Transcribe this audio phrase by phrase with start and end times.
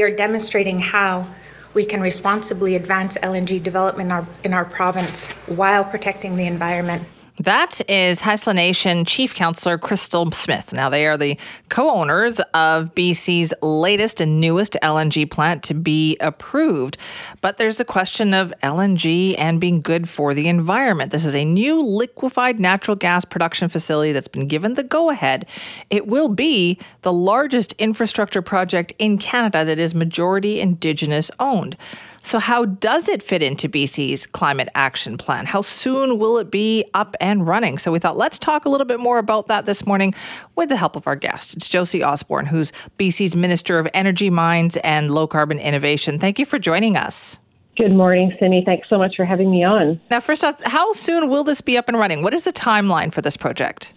[0.00, 1.26] We are demonstrating how
[1.74, 7.06] we can responsibly advance LNG development in our, in our province while protecting the environment.
[7.40, 10.74] That is Haisla Nation Chief Councillor Crystal Smith.
[10.74, 11.38] Now, they are the
[11.70, 16.98] co owners of BC's latest and newest LNG plant to be approved.
[17.40, 21.12] But there's a question of LNG and being good for the environment.
[21.12, 25.46] This is a new liquefied natural gas production facility that's been given the go ahead.
[25.88, 31.78] It will be the largest infrastructure project in Canada that is majority Indigenous owned.
[32.22, 35.46] So, how does it fit into BC's climate action plan?
[35.46, 37.78] How soon will it be up and running?
[37.78, 40.14] So, we thought let's talk a little bit more about that this morning
[40.54, 41.56] with the help of our guest.
[41.56, 46.18] It's Josie Osborne, who's BC's Minister of Energy, Mines, and Low Carbon Innovation.
[46.18, 47.38] Thank you for joining us.
[47.76, 48.62] Good morning, Cindy.
[48.66, 50.00] Thanks so much for having me on.
[50.10, 52.22] Now, first off, how soon will this be up and running?
[52.22, 53.94] What is the timeline for this project?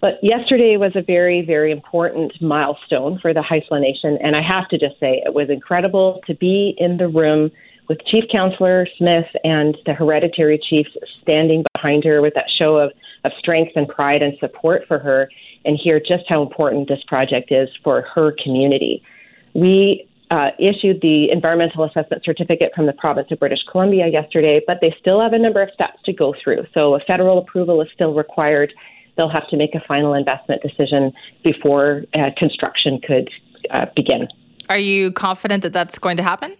[0.00, 4.18] But yesterday was a very, very important milestone for the Haisla Nation.
[4.22, 7.50] And I have to just say, it was incredible to be in the room
[7.88, 12.92] with Chief Councillor Smith and the hereditary chiefs standing behind her with that show of,
[13.24, 15.28] of strength and pride and support for her
[15.64, 19.02] and hear just how important this project is for her community.
[19.54, 24.78] We uh, issued the environmental assessment certificate from the province of British Columbia yesterday, but
[24.80, 26.64] they still have a number of steps to go through.
[26.72, 28.72] So a federal approval is still required
[29.20, 31.12] they'll have to make a final investment decision
[31.44, 33.28] before uh, construction could
[33.70, 34.26] uh, begin.
[34.70, 36.56] Are you confident that that's going to happen?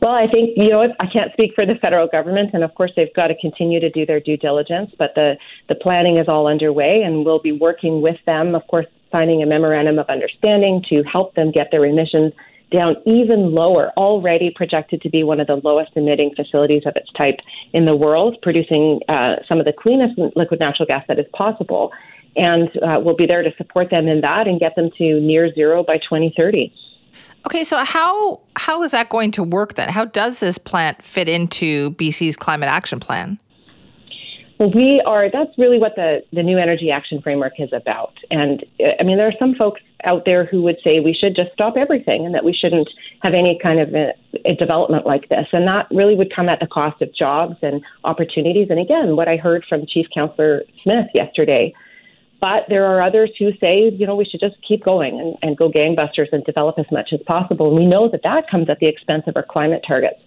[0.00, 2.92] Well, I think, you know, I can't speak for the federal government, and of course,
[2.96, 5.36] they've got to continue to do their due diligence, but the,
[5.68, 9.46] the planning is all underway, and we'll be working with them, of course, signing a
[9.46, 12.32] memorandum of understanding to help them get their emissions
[12.74, 17.10] down even lower, already projected to be one of the lowest emitting facilities of its
[17.12, 17.38] type
[17.72, 21.92] in the world, producing uh, some of the cleanest liquid natural gas that is possible.
[22.36, 25.54] And uh, we'll be there to support them in that and get them to near
[25.54, 26.72] zero by 2030.
[27.46, 29.88] Okay, so how how is that going to work then?
[29.88, 33.38] How does this plant fit into BC's climate action plan?
[34.58, 38.14] Well, we are, that's really what the, the new energy action framework is about.
[38.30, 38.64] And
[39.00, 41.76] I mean, there are some folks out there who would say we should just stop
[41.76, 42.88] everything and that we shouldn't
[43.22, 44.12] have any kind of a,
[44.44, 45.46] a development like this.
[45.52, 48.68] And that really would come at the cost of jobs and opportunities.
[48.70, 51.74] And again, what I heard from Chief Councillor Smith yesterday.
[52.40, 55.56] But there are others who say, you know, we should just keep going and, and
[55.56, 57.68] go gangbusters and develop as much as possible.
[57.68, 60.20] And we know that that comes at the expense of our climate targets.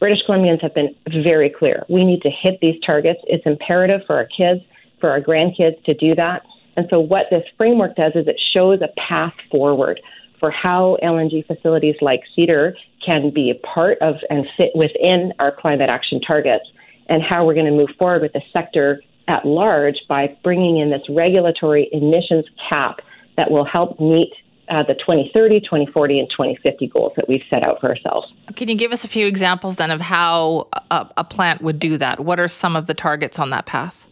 [0.00, 1.84] British Columbians have been very clear.
[1.88, 3.20] We need to hit these targets.
[3.26, 4.62] It's imperative for our kids,
[4.98, 6.42] for our grandkids to do that.
[6.76, 10.00] And so, what this framework does is it shows a path forward
[10.40, 15.52] for how LNG facilities like Cedar can be a part of and fit within our
[15.52, 16.64] climate action targets,
[17.08, 20.90] and how we're going to move forward with the sector at large by bringing in
[20.90, 23.00] this regulatory emissions cap
[23.36, 24.32] that will help meet
[24.68, 28.32] uh, the 2030, 2040, and 2050 goals that we've set out for ourselves.
[28.56, 31.98] Can you give us a few examples then of how a, a plant would do
[31.98, 32.20] that?
[32.20, 34.06] What are some of the targets on that path?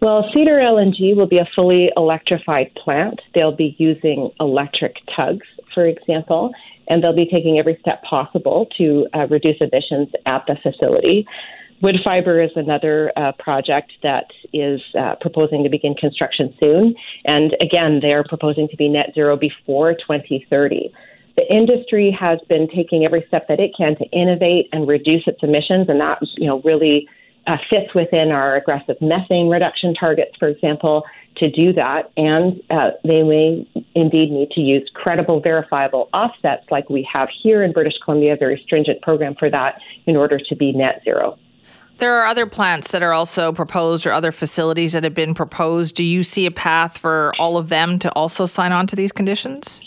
[0.00, 3.20] Well, Cedar LNG will be a fully electrified plant.
[3.34, 6.52] They'll be using electric tugs, for example,
[6.88, 11.26] and they'll be taking every step possible to uh, reduce emissions at the facility.
[11.82, 16.94] Woodfibre is another uh, project that is uh, proposing to begin construction soon.
[17.24, 20.92] And again, they are proposing to be net zero before 2030.
[21.36, 25.38] The industry has been taking every step that it can to innovate and reduce its
[25.42, 27.08] emissions, and that you know really
[27.48, 31.04] uh, fits within our aggressive methane reduction targets, for example,
[31.36, 32.10] to do that.
[32.16, 37.62] And uh, they may indeed need to use credible, verifiable offsets like we have here
[37.62, 41.38] in British Columbia, a very stringent program for that in order to be net zero.
[41.96, 45.96] There are other plants that are also proposed or other facilities that have been proposed.
[45.96, 49.10] Do you see a path for all of them to also sign on to these
[49.10, 49.82] conditions?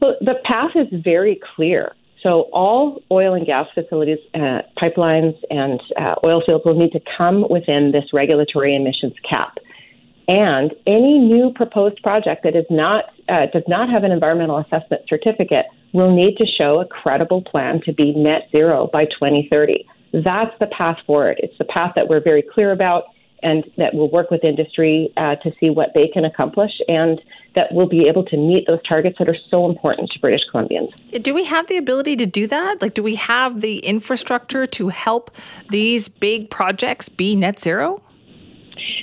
[0.00, 1.92] Well, the path is very clear.
[2.22, 7.00] So, all oil and gas facilities, uh, pipelines, and uh, oil fields will need to
[7.16, 9.56] come within this regulatory emissions cap.
[10.28, 15.02] And any new proposed project that is not uh, does not have an environmental assessment
[15.08, 19.84] certificate will need to show a credible plan to be net zero by 2030.
[20.12, 21.40] That's the path forward.
[21.42, 23.04] It's the path that we're very clear about.
[23.42, 27.20] And that will work with industry uh, to see what they can accomplish and
[27.54, 30.92] that we'll be able to meet those targets that are so important to British Columbians.
[31.22, 32.80] Do we have the ability to do that?
[32.80, 35.30] Like, do we have the infrastructure to help
[35.70, 38.02] these big projects be net zero?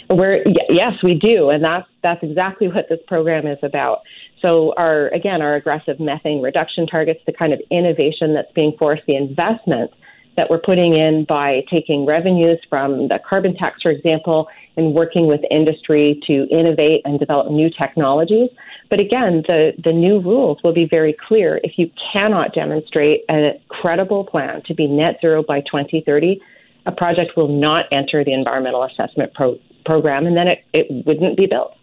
[0.10, 4.00] We're, yes, we do, and that's that's exactly what this program is about.
[4.42, 9.04] So, our again, our aggressive methane reduction targets, the kind of innovation that's being forced,
[9.06, 9.92] the investment
[10.38, 14.48] that we're putting in by taking revenues from the carbon tax, for example,
[14.78, 18.50] and working with industry to innovate and develop new technologies.
[18.89, 21.60] But again, the, the new rules will be very clear.
[21.63, 26.40] If you cannot demonstrate a credible plan to be net zero by 2030,
[26.86, 31.36] a project will not enter the environmental assessment pro- program, and then it, it wouldn't
[31.36, 31.77] be built.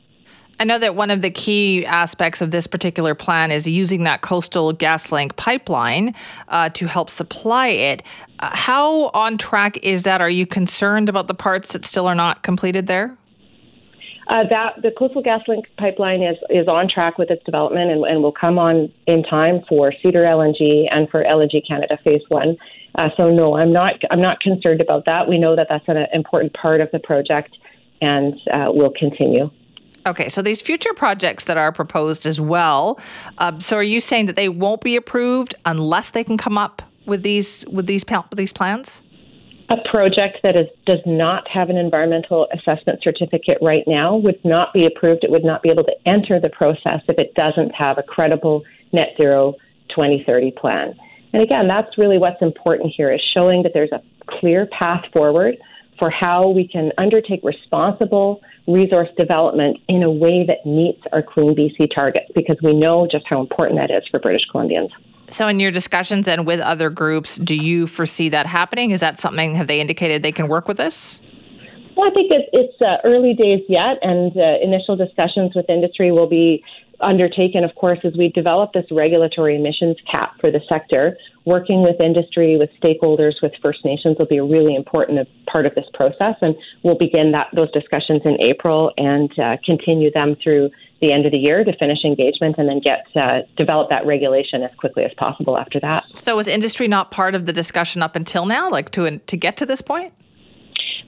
[0.60, 4.20] I know that one of the key aspects of this particular plan is using that
[4.20, 6.14] Coastal GasLink pipeline
[6.48, 8.02] uh, to help supply it.
[8.38, 10.20] Uh, how on track is that?
[10.20, 13.16] Are you concerned about the parts that still are not completed there?
[14.28, 18.22] Uh, that the Coastal GasLink pipeline is is on track with its development and, and
[18.22, 22.56] will come on in time for Cedar LNG and for LNG Canada Phase One.
[22.94, 25.28] Uh, so no, I'm not I'm not concerned about that.
[25.28, 27.54] We know that that's an important part of the project
[28.00, 29.50] and uh, will continue.
[30.06, 33.00] Okay, so these future projects that are proposed as well.
[33.38, 36.82] Uh, so are you saying that they won't be approved unless they can come up
[37.06, 38.04] with these with these
[38.34, 39.02] these plans?
[39.70, 44.74] A project that is, does not have an environmental assessment certificate right now would not
[44.74, 45.24] be approved.
[45.24, 48.62] It would not be able to enter the process if it doesn't have a credible
[48.92, 49.54] net zero
[49.88, 50.94] 2030 plan.
[51.32, 55.56] And again, that's really what's important here is showing that there's a clear path forward
[55.98, 61.54] for how we can undertake responsible resource development in a way that meets our Clean
[61.54, 64.90] BC targets because we know just how important that is for British Columbians.
[65.30, 68.90] So, in your discussions and with other groups, do you foresee that happening?
[68.90, 71.20] Is that something, have they indicated they can work with this?
[71.96, 76.10] Well, I think it's, it's uh, early days yet, and uh, initial discussions with industry
[76.10, 76.62] will be
[77.00, 81.16] undertaken, of course, as we develop this regulatory emissions cap for the sector.
[81.44, 85.74] Working with industry, with stakeholders, with First Nations will be a really important part of
[85.74, 90.70] this process, and we'll begin that those discussions in April and uh, continue them through
[91.00, 94.62] the end of the year to finish engagement, and then get uh, develop that regulation
[94.62, 96.04] as quickly as possible after that.
[96.14, 99.58] So, is industry not part of the discussion up until now, like to to get
[99.58, 100.14] to this point?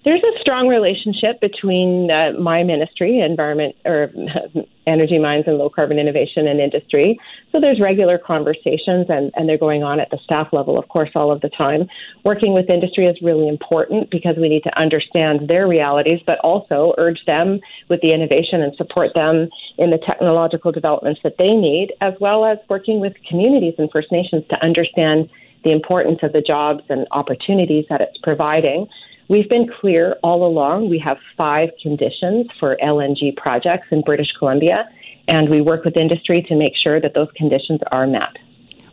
[0.07, 4.13] There's a strong relationship between uh, my ministry, environment or
[4.87, 7.19] energy mines and low carbon innovation and industry.
[7.51, 11.11] So there's regular conversations and, and they're going on at the staff level, of course,
[11.17, 11.89] all of the time.
[12.25, 16.95] Working with industry is really important because we need to understand their realities, but also
[16.99, 21.93] urge them with the innovation and support them in the technological developments that they need,
[22.01, 25.29] as well as working with communities and First Nations to understand
[25.65, 28.87] the importance of the jobs and opportunities that it's providing
[29.29, 30.89] We've been clear all along.
[30.89, 34.89] We have five conditions for LNG projects in British Columbia,
[35.27, 38.37] and we work with industry to make sure that those conditions are met.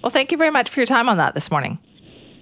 [0.01, 1.77] Well, thank you very much for your time on that this morning.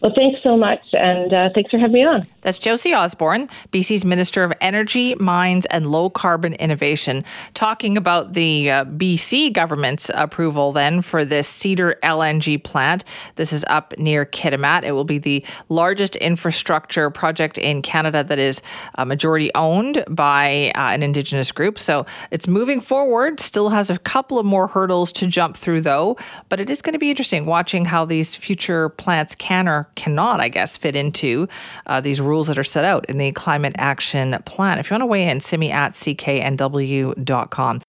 [0.01, 2.25] Well, thanks so much, and uh, thanks for having me on.
[2.42, 8.71] That's Josie Osborne, BC's Minister of Energy, Mines, and Low Carbon Innovation, talking about the
[8.71, 13.03] uh, BC government's approval then for this Cedar LNG plant.
[13.36, 14.81] This is up near Kitimat.
[14.83, 18.63] It will be the largest infrastructure project in Canada that is
[18.95, 21.77] uh, majority owned by uh, an Indigenous group.
[21.77, 26.18] So it's moving forward, still has a couple of more hurdles to jump through, though.
[26.50, 30.39] But it is going to be interesting watching how these future plants can or cannot,
[30.39, 31.48] I guess, fit into
[31.86, 34.79] uh, these rules that are set out in the Climate Action Plan.
[34.79, 37.79] If you want to weigh in, me at cknw.com.